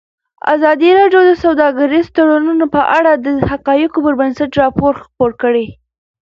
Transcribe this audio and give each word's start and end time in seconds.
ازادي 0.53 0.89
راډیو 0.99 1.21
د 1.29 1.31
سوداګریز 1.43 2.05
تړونونه 2.15 2.65
په 2.75 2.81
اړه 2.97 3.11
د 3.25 3.27
حقایقو 3.49 4.03
پر 4.05 4.13
بنسټ 4.19 4.51
راپور 4.61 4.93
خپور 5.05 5.31
کړی. 5.41 5.67